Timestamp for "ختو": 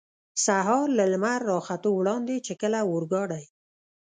1.67-1.89